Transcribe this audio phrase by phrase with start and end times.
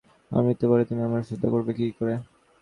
[0.31, 2.13] আমার মৃত্যুর পরে তুমি আমার শ্রাদ্ধ করবে কী করে!